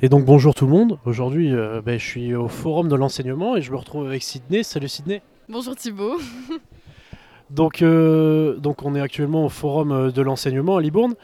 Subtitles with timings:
[0.00, 3.56] Et donc bonjour tout le monde, aujourd'hui euh, ben, je suis au forum de l'enseignement
[3.56, 4.62] et je me retrouve avec Sydney.
[4.62, 5.22] Salut Sydney.
[5.48, 6.18] Bonjour Thibaut.
[7.50, 11.14] Donc, euh, donc on est actuellement au forum euh, de l'enseignement à Libourne.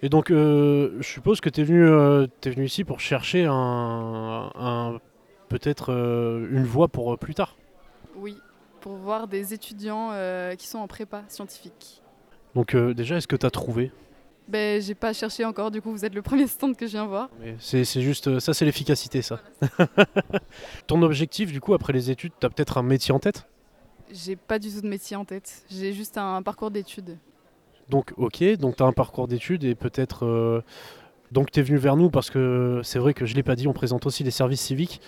[0.00, 4.50] Et donc euh, je suppose que tu es, venu t'es venu ici pour chercher un,
[4.54, 4.98] un-
[5.48, 7.56] peut-être une voie pour plus tard.
[8.16, 8.36] Oui,
[8.80, 10.10] pour voir des étudiants
[10.56, 12.00] qui sont en prépa scientifique.
[12.54, 13.90] Donc déjà, est-ce que tu as trouvé?
[14.48, 17.06] Ben, j'ai pas cherché encore, du coup vous êtes le premier stand que je viens
[17.06, 17.30] voir.
[17.58, 19.40] C'est, juste, euh, ça c'est l'efficacité ça.
[20.86, 23.46] Ton objectif du coup après les études, tu as peut-être un métier en tête?
[24.12, 27.18] J'ai pas du tout de métier en tête, j'ai juste un parcours d'études.
[27.88, 30.26] Donc ok, donc tu as un parcours d'études et peut-être...
[30.26, 30.62] euh,
[31.30, 33.68] donc tu es venu vers nous parce que c'est vrai que je l'ai pas dit,
[33.68, 35.00] on présente aussi les services civiques.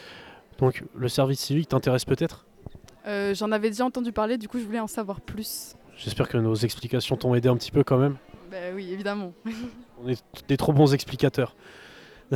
[0.58, 2.46] Donc le service civique t'intéresse peut-être?
[3.06, 5.74] Euh, J'en avais déjà entendu parler, du coup je voulais en savoir plus.
[5.96, 8.16] J'espère que nos explications t'ont aidé un petit peu quand même.
[8.54, 9.32] Ben oui, évidemment.
[10.04, 11.56] On est des trop bons explicateurs.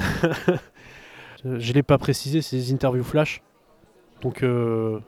[1.44, 3.41] je l'ai pas précisé, c'est des interviews flash.
[4.22, 4.98] Donc euh,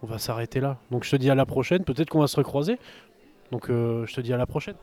[0.00, 0.78] on va s'arrêter là.
[0.92, 2.78] Donc je te dis à la prochaine, peut-être qu'on va se recroiser.
[3.50, 4.76] Donc euh, je te dis à la prochaine.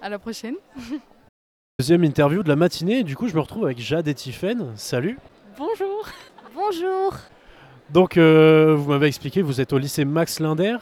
[0.00, 0.54] À la prochaine.
[1.80, 4.70] Deuxième interview de la matinée, du coup je me retrouve avec Jade et Tiffaine.
[4.76, 5.18] Salut
[5.58, 6.06] Bonjour.
[6.54, 7.16] Bonjour.
[7.90, 10.76] Donc, euh, vous m'avez expliqué, vous êtes au lycée Max Linder.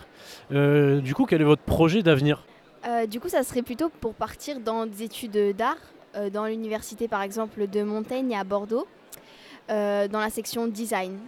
[0.52, 2.44] Euh, du coup, quel est votre projet d'avenir?
[2.86, 5.76] Euh, du coup, ça serait plutôt pour partir dans des études d'art,
[6.16, 8.86] euh, dans l'université par exemple de Montaigne à Bordeaux,
[9.70, 11.18] euh, dans la section design.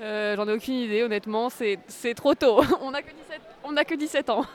[0.00, 2.60] Euh, J'en ai aucune idée, honnêtement, c'est c'est trop tôt.
[2.82, 4.44] On n'a que, 17 on a que 17 ans.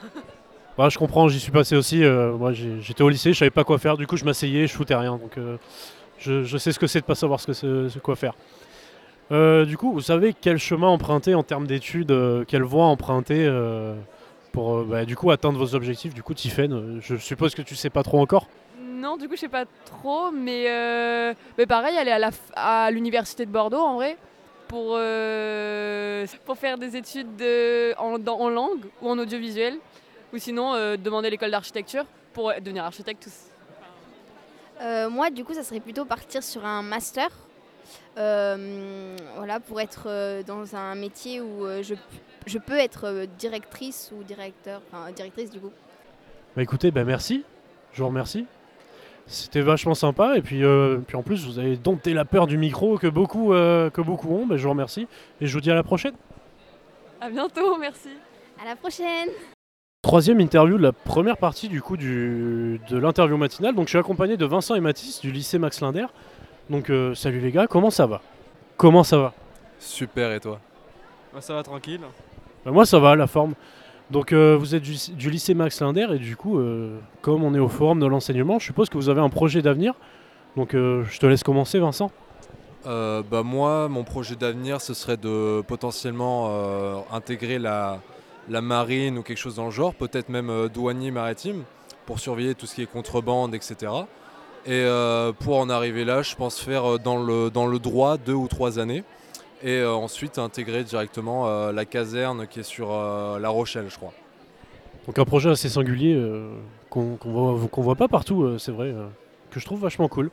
[0.77, 2.03] Bah, Je comprends, j'y suis passé aussi.
[2.03, 3.95] euh, moi, j'étais au lycée, je savais pas quoi faire.
[3.95, 5.13] Du coup, je m'asseyais, je foutais rien.
[5.15, 5.55] Donc, euh,
[6.19, 8.33] je, je sais ce que c'est de pas savoir ce que c'est, c'est quoi faire.
[9.31, 13.45] Euh, du coup, vous savez quel chemin emprunter en termes d'études, euh, quelle voie emprunter
[13.47, 13.95] euh,
[14.55, 16.13] pour euh, bah, du coup atteindre vos objectifs.
[16.13, 18.47] Du coup, Tiffaine, euh, je suppose que tu sais pas trop encore?
[18.81, 22.53] Non, du coup, je sais pas trop, mais, euh, mais pareil, aller à la f-
[22.55, 24.17] à l'université de Bordeaux, en vrai,
[24.69, 29.77] pour, euh, pour faire des études de- en, dans- en langue ou en audiovisuel,
[30.33, 33.23] ou sinon euh, demander l'école d'architecture pour devenir architecte.
[33.23, 33.37] tous.
[34.81, 37.29] Euh, moi, du coup, ça serait plutôt partir sur un master,
[38.15, 41.95] voilà, pour être euh, dans un métier où euh, je,
[42.45, 45.71] je peux être euh, directrice ou directeur, enfin directrice du coup.
[46.55, 47.43] Bah écoutez, bah merci,
[47.93, 48.45] je vous remercie.
[49.27, 52.57] C'était vachement sympa et puis, euh, puis en plus vous avez dompté la peur du
[52.57, 55.07] micro que beaucoup, euh, que beaucoup ont, bah, je vous remercie
[55.41, 56.13] et je vous dis à la prochaine.
[57.19, 58.09] À bientôt, merci.
[58.61, 59.29] À la prochaine.
[60.03, 63.73] Troisième interview de la première partie du coup du, de l'interview matinale.
[63.73, 66.05] Donc je suis accompagné de Vincent et Mathis du lycée Max Linder.
[66.69, 68.21] Donc euh, salut les gars, comment ça va?
[68.77, 69.33] Comment ça va?
[69.79, 70.59] Super, et toi?
[71.33, 72.01] Bah, ça va tranquille.
[72.65, 73.53] Bah, Moi ça va, la forme.
[74.11, 77.53] Donc euh, vous êtes du, du lycée Max Linder et du coup, euh, comme on
[77.55, 79.93] est au forum de l'enseignement, je suppose que vous avez un projet d'avenir.
[80.55, 82.11] Donc euh, je te laisse commencer Vincent.
[82.87, 87.99] Euh, bah Moi, mon projet d'avenir, ce serait de potentiellement euh, intégrer la,
[88.47, 91.63] la marine ou quelque chose dans le genre, peut-être même euh, douanier maritime,
[92.05, 93.91] pour surveiller tout ce qui est contrebande, etc.
[94.65, 98.17] Et euh, pour en arriver là, je pense faire euh, dans le, dans le droit
[98.17, 99.03] deux ou trois années.
[99.63, 103.95] Et euh, ensuite intégrer directement euh, la caserne qui est sur euh, La Rochelle, je
[103.95, 104.13] crois.
[105.05, 106.49] Donc un projet assez singulier euh,
[106.89, 109.05] qu'on qu'on voit, pas partout, euh, c'est vrai, euh,
[109.51, 110.31] que je trouve vachement cool.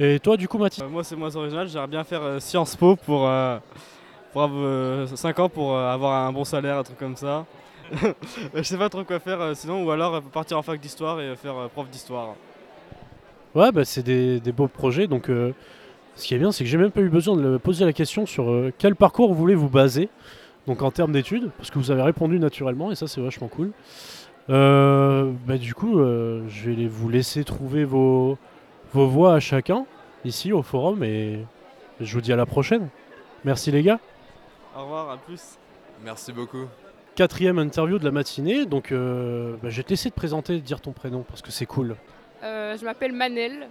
[0.00, 1.68] Et toi du coup Mathis Euh, moi, c'est moins original.
[1.68, 3.58] J'aimerais bien faire euh, Sciences Po pour, euh,
[4.32, 4.50] pour
[5.14, 7.44] 5 ans pour euh, avoir un bon salaire, un truc comme ça.
[8.54, 11.36] je sais pas trop quoi faire euh, sinon, ou alors partir en fac d'histoire et
[11.36, 12.34] faire euh, prof d'histoire.
[13.58, 15.06] Ouais, bah, c'est des, des beaux projets.
[15.08, 15.52] Donc, euh,
[16.14, 17.92] ce qui est bien, c'est que j'ai même pas eu besoin de le poser la
[17.92, 20.08] question sur euh, quel parcours vous voulez vous baser,
[20.66, 23.72] donc en termes d'études, parce que vous avez répondu naturellement, et ça, c'est vachement cool.
[24.50, 28.38] Euh, bah, du coup, euh, je vais les- vous laisser trouver vos,
[28.92, 29.86] vos voix à chacun,
[30.24, 31.40] ici au forum, et
[32.00, 32.88] je vous dis à la prochaine.
[33.44, 33.98] Merci les gars.
[34.76, 35.58] Au revoir, à plus.
[36.04, 36.66] Merci beaucoup.
[37.16, 40.58] Quatrième interview de la matinée, donc euh, bah, je vais te laisser te présenter, de
[40.60, 41.96] dire ton prénom, parce que c'est cool.
[42.68, 43.66] Euh, je m'appelle Manel.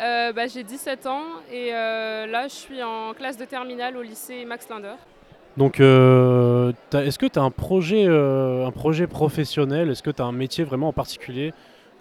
[0.00, 4.02] Euh, bah, j'ai 17 ans et euh, là je suis en classe de terminale au
[4.02, 4.94] lycée Max Linder.
[5.56, 9.90] Donc, euh, est-ce que tu as un projet, un projet professionnel?
[9.90, 11.54] Est-ce que tu as un métier vraiment en particulier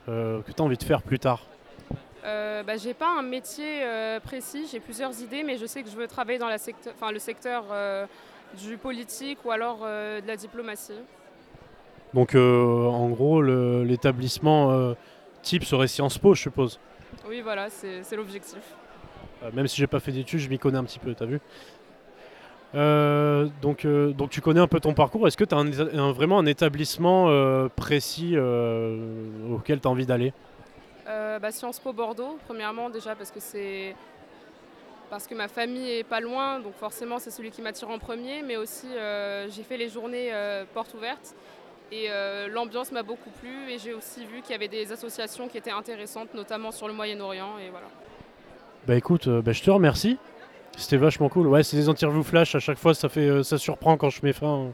[0.07, 1.43] que tu as envie de faire plus tard?
[2.23, 3.85] Bah, j'ai pas un métier
[4.25, 7.13] précis, j'ai plusieurs idées, mais je sais que je veux travailler dans la secte- enfin,
[7.13, 7.63] le secteur
[8.61, 10.99] du politique ou alors de la diplomatie.
[12.13, 14.95] Donc, en gros, l'établissement
[15.45, 16.79] type serait Sciences Po, je suppose.
[17.29, 18.59] Oui, voilà, c'est l'objectif.
[19.43, 21.39] Euh, même si j'ai pas fait d'études, je m'y connais un petit peu, t'as vu
[22.73, 25.27] Euh, donc, euh, donc tu connais un peu ton parcours.
[25.27, 27.29] Est-ce que tu as vraiment un établissement
[27.75, 28.35] précis
[29.49, 30.33] auquel tu as envie d'aller?
[31.05, 33.95] Bah, Sciences Po Bordeaux, premièrement déjà parce que c'est
[35.09, 38.41] parce que ma famille est pas loin, donc forcément c'est celui qui m'attire en premier,
[38.41, 38.87] mais aussi
[39.49, 40.31] j'ai fait les journées
[40.73, 41.35] portes ouvertes
[41.95, 45.47] et euh, l'ambiance m'a beaucoup plu et j'ai aussi vu qu'il y avait des associations
[45.47, 47.87] qui étaient intéressantes, notamment sur le Moyen-Orient et voilà.
[48.85, 50.17] Bah écoute, euh, bah, je te remercie.
[50.77, 51.47] C'était vachement cool.
[51.47, 54.19] Ouais, c'est des interviews flash à chaque fois, ça fait, euh, ça surprend quand je
[54.23, 54.73] mets fin,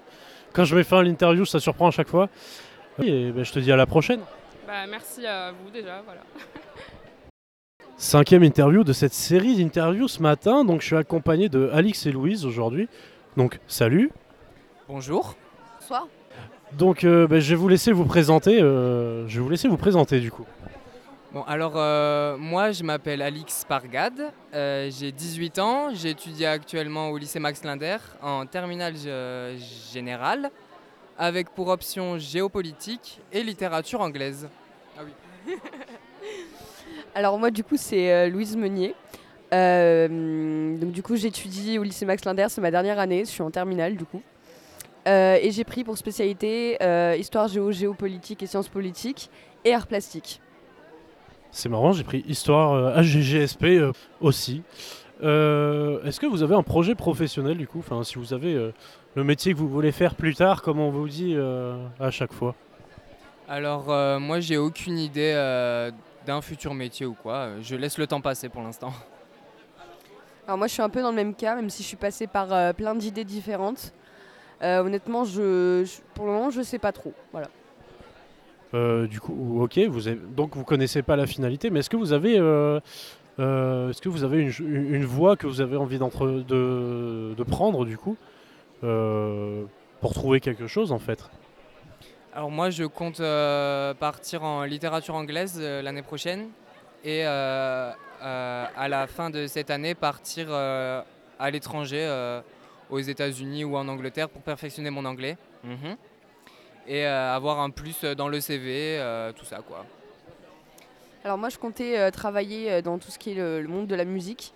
[0.54, 2.28] quand je mets fin à l'interview, ça surprend à chaque fois.
[3.04, 4.22] Et bah, je te dis à la prochaine.
[4.66, 6.22] Bah, merci à vous déjà, voilà.
[7.98, 10.66] Cinquième interview de cette série d'interviews ce matin.
[10.66, 12.90] Donc je suis accompagné de Alix et Louise aujourd'hui.
[13.38, 14.12] Donc salut.
[14.88, 15.36] Bonjour.
[15.80, 16.08] Soit.
[16.78, 18.62] Donc euh, bah, je vais vous laisser vous présenter.
[18.62, 20.46] euh, je vais vous laisser vous présenter du coup.
[21.34, 27.18] Bon, alors euh, moi je m'appelle Alix Pargade, euh, j'ai 18 ans, j'étudie actuellement au
[27.18, 29.56] lycée Max Linder en terminale euh,
[29.94, 30.50] générale
[31.18, 34.50] avec pour option géopolitique et littérature anglaise.
[37.16, 38.94] Alors moi du coup c'est euh, Louise Meunier.
[39.54, 43.42] Euh, donc du coup j'étudie au lycée Max Linder, c'est ma dernière année, je suis
[43.42, 44.22] en terminale du coup.
[45.08, 49.32] Euh, et j'ai pris pour spécialité euh, histoire géo, géopolitique et sciences politiques
[49.66, 50.42] et arts plastiques.
[51.52, 54.62] C'est marrant, j'ai pris histoire euh, AGGSP euh, aussi.
[55.24, 57.80] Euh, Est-ce que vous avez un projet professionnel du coup?
[57.80, 58.74] Enfin, si vous avez euh,
[59.16, 62.32] le métier que vous voulez faire plus tard, comme on vous dit euh, à chaque
[62.32, 62.56] fois?
[63.50, 65.92] Alors euh, moi j'ai aucune idée euh,
[66.26, 68.94] d'un futur métier ou quoi, je laisse le temps passer pour l'instant.
[70.48, 72.28] Alors moi je suis un peu dans le même cas, même si je suis passée
[72.28, 73.94] par euh, plein d'idées différentes.
[74.64, 77.14] Euh, honnêtement je, je- pour le moment je sais pas trop.
[77.32, 77.48] Voilà.
[78.74, 81.98] Euh, du coup, ok, vous avez, donc vous connaissez pas la finalité, mais est-ce que
[81.98, 82.80] vous avez, euh,
[83.40, 87.34] euh, est-ce que vous avez une, une- une voie que vous avez envie d'entre, de,
[87.36, 88.16] de prendre du coup
[88.84, 89.64] euh,
[90.00, 91.30] pour trouver quelque chose en fait?
[92.34, 96.48] Alors moi je compte euh, partir en littérature anglaise euh, l'année prochaine
[97.04, 97.92] et euh,
[98.24, 101.02] euh, à la fin de cette année partir euh,
[101.40, 102.40] à l'étranger, euh,
[102.92, 105.38] aux États-Unis ou en Angleterre pour perfectionner mon anglais.
[105.64, 105.96] Mhm.
[106.88, 109.86] Et euh, avoir un plus dans le CV, euh, tout ça quoi.
[111.24, 113.88] Alors moi je comptais euh, travailler euh, dans tout ce qui est le, le monde
[113.88, 114.54] de la musique.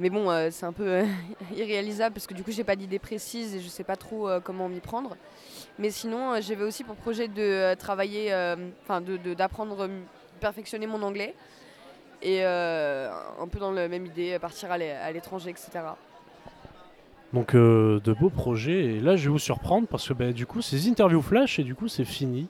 [0.00, 1.04] Mais bon, euh, c'est un peu euh,
[1.56, 4.40] irréalisable parce que du coup j'ai pas d'idée précise et je sais pas trop euh,
[4.40, 5.16] comment m'y prendre.
[5.78, 9.84] Mais sinon euh, j'avais aussi pour projet de euh, travailler, euh, enfin de- de- d'apprendre,
[9.84, 9.88] euh,
[10.40, 11.34] perfectionner mon anglais.
[12.22, 13.08] Et euh,
[13.40, 14.78] un peu dans la même idée, euh, partir à
[15.12, 15.70] l'étranger, etc.
[17.34, 18.84] Donc euh, de beaux projets.
[18.84, 21.64] Et là, je vais vous surprendre parce que bah, du coup, des interviews flash et
[21.64, 22.46] du coup, c'est fini.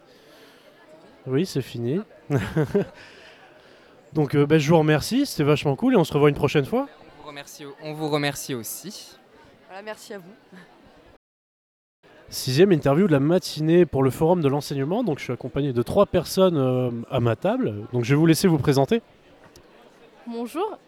[1.26, 2.00] Oui, c'est fini.
[4.12, 6.66] Donc euh, bah, je vous remercie, c'était vachement cool et on se revoit une prochaine
[6.66, 6.86] fois.
[7.18, 9.16] On vous remercie, on vous remercie aussi.
[9.68, 10.58] Voilà, merci à vous.
[12.28, 15.02] Sixième interview de la matinée pour le forum de l'enseignement.
[15.02, 17.86] Donc je suis accompagné de trois personnes euh, à ma table.
[17.94, 19.00] Donc je vais vous laisser vous présenter.
[20.26, 20.78] Bonjour,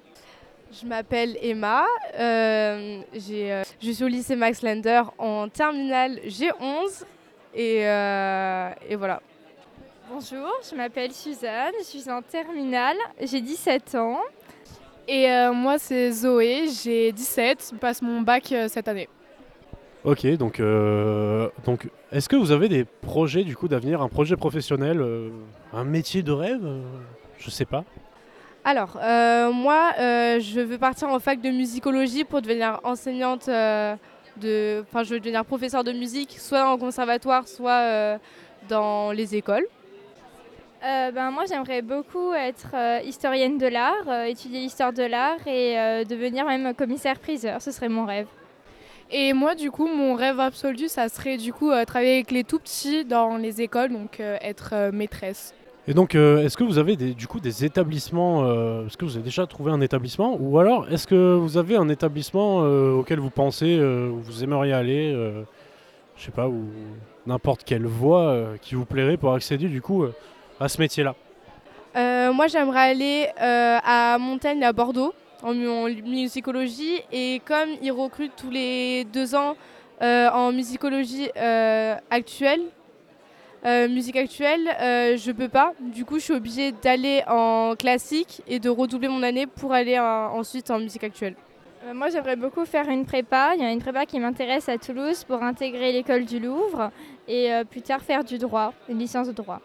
[0.73, 1.85] je m'appelle Emma,
[2.19, 7.05] euh, j'ai, euh, je suis au lycée Max Lander en terminale G11
[7.55, 9.23] et, euh, et voilà.
[10.11, 14.21] Bonjour, je m'appelle Suzanne, je suis en terminale, j'ai 17 ans.
[15.09, 19.09] Et euh, moi c'est Zoé, j'ai 17, je passe mon bac euh, cette année.
[20.05, 24.37] Ok, donc, euh, donc est-ce que vous avez des projets du coup d'avenir, un projet
[24.37, 25.31] professionnel, euh,
[25.73, 26.83] un métier de rêve euh,
[27.39, 27.85] Je sais pas.
[28.69, 33.95] Alors, euh, moi euh, je veux partir en fac de musicologie pour devenir enseignante, euh,
[34.39, 38.19] de, enfin je veux devenir professeur de musique, soit en conservatoire, soit euh,
[38.69, 39.69] dans les écoles.
[40.85, 45.47] Euh, ben, moi j'aimerais beaucoup être euh, historienne de l'art, euh, étudier l'histoire de l'art
[45.47, 48.27] et euh, devenir même commissaire-priseur, ce serait mon rêve.
[49.13, 52.43] Et moi, du coup, mon rêve absolu, ça serait du coup euh, travailler avec les
[52.43, 55.55] tout petits dans les écoles, donc euh, être euh, maîtresse.
[55.89, 59.05] Et donc, euh, est-ce que vous avez des, du coup des établissements euh, Est-ce que
[59.05, 62.93] vous avez déjà trouvé un établissement Ou alors, est-ce que vous avez un établissement euh,
[62.93, 65.13] auquel vous pensez, où vous aimeriez aller
[66.17, 66.65] Je sais pas, ou
[67.27, 70.05] n'importe quelle voie qui vous plairait pour accéder du coup
[70.59, 71.15] à ce métier-là?
[71.95, 75.15] Moi, j'aimerais aller à Montaigne, à Bordeaux,
[75.45, 77.01] en, en musicologie.
[77.13, 79.55] Et comme ils recrutent tous les deux ans
[80.01, 81.31] en musicologie
[82.11, 82.63] actuelle,
[83.67, 85.73] euh, musique actuelle, euh, je peux pas.
[85.81, 89.99] Du coup, je suis obligée d'aller en classique et de redoubler mon année pour aller
[89.99, 91.35] en- ensuite en musique actuelle.
[91.85, 94.79] Euh, moi j'aimerais beaucoup faire une prépa, il y a une prépa qui m'intéresse à
[94.79, 96.91] Toulouse pour intégrer l'école du Louvre
[97.29, 99.61] et euh, plus tard faire du droit, une licence de droit.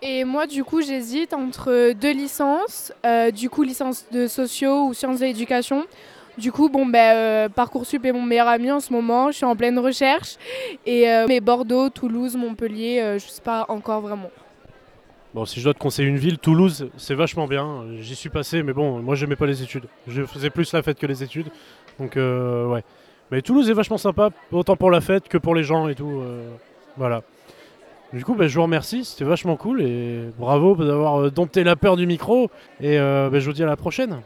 [0.00, 2.92] Et moi, du coup, j'hésite entre deux licences.
[3.04, 5.86] Euh, du coup, licence de sociaux ou sciences de l'éducation.
[6.38, 9.32] Du coup, bon, ben, euh, Parcoursup est mon meilleur ami en ce moment.
[9.32, 10.36] Je suis en pleine recherche.
[10.86, 14.30] Et euh, mais Bordeaux, Toulouse, Montpellier, euh, je sais pas encore vraiment.
[15.34, 17.84] Bon, si je dois te conseiller une ville, Toulouse, c'est vachement bien.
[17.98, 19.86] J'y suis passé, mais bon, moi j'aimais pas les études.
[20.06, 21.48] Je faisais plus la fête que les études.
[21.98, 22.84] Donc, ouais.
[23.30, 26.22] Mais Toulouse est vachement sympa, autant pour la fête que pour les gens et tout.
[26.96, 27.22] voilà.
[28.14, 31.96] Du coup, bah, je vous remercie, c'était vachement cool et bravo d'avoir dompté la peur
[31.96, 32.48] du micro.
[32.80, 34.22] Et bah, je vous dis à la prochaine.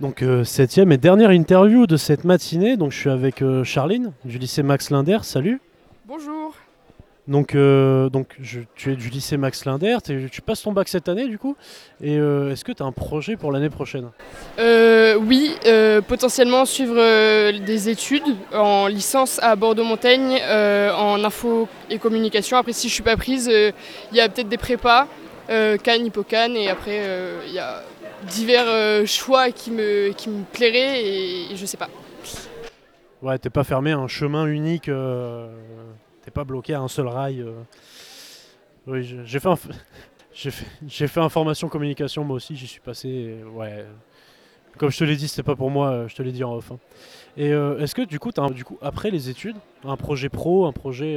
[0.00, 2.76] Donc, euh, septième et dernière interview de cette matinée.
[2.76, 5.18] Donc, je suis avec euh, Charline du lycée Max Linder.
[5.22, 5.60] Salut.
[6.06, 6.54] Bonjour.
[7.28, 11.08] Donc, euh, donc je- tu es du lycée Max Linder, tu passes ton bac cette
[11.08, 11.54] année du coup.
[12.02, 14.08] Et euh, est-ce que tu as un projet pour l'année prochaine?
[14.58, 15.54] Euh, oui,
[16.08, 16.96] potentiellement suivre
[17.60, 20.40] des études en licence à Bordeaux-Montaigne
[20.96, 22.56] en info et communication.
[22.56, 25.06] Après, si je suis pas prise, il y a peut-être des prépas,
[25.46, 27.00] Cannes, Hippocane, et après
[27.46, 27.82] il y a
[28.28, 31.88] divers euh, choix qui me, qui me plairaient et, je sais pas.
[33.22, 35.48] Ouais, t'es pas fermé à un chemin unique, euh,
[36.24, 37.40] t'es pas bloqué à un seul rail.
[37.42, 37.52] euh.
[38.86, 39.70] Oui, j'ai fait, inf-
[40.88, 43.36] j'ai fait, information communication moi aussi, j'y suis passé.
[43.54, 43.84] ouais,
[44.78, 46.72] comme je te l'ai dit, c'était pas pour moi, je te l'ai dit en off.
[46.72, 46.78] hein.
[47.36, 50.72] Et est-ce que du coup, un- du coup après les études, un projet pro, un
[50.72, 51.16] projet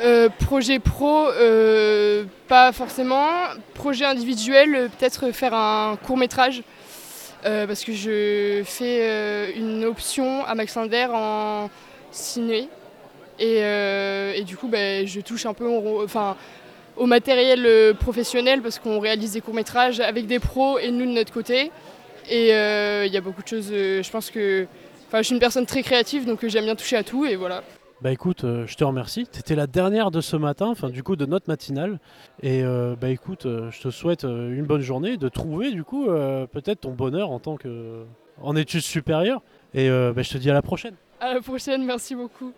[0.00, 3.26] euh, projet pro, euh, pas forcément.
[3.74, 6.62] Projet individuel, euh, peut-être faire un court métrage.
[7.42, 11.70] parce que je fais une option à Max Linder en
[12.10, 12.68] ciné.
[13.38, 16.36] Et, du coup, ben, je touche un peu au, enfin,
[16.96, 21.12] au matériel professionnel parce qu'on réalise des courts métrages avec des pros et nous de
[21.12, 21.70] notre côté.
[22.28, 23.70] Et il y a beaucoup de choses.
[23.70, 24.66] je pense que.
[25.06, 27.62] Enfin, je suis une personne très créative donc j'aime bien toucher à tout et voilà.
[28.00, 29.26] Bah écoute, euh, je te remercie.
[29.26, 31.98] Tu étais la dernière de ce matin, enfin du coup de notre matinale.
[32.42, 36.06] Et euh, bah écoute, euh, je te souhaite une bonne journée, de trouver du coup
[36.06, 38.04] peut-être ton bonheur en tant que
[38.56, 39.42] études supérieures.
[39.74, 40.94] Et bah, je te dis à la prochaine.
[41.20, 42.52] À la prochaine, merci beaucoup.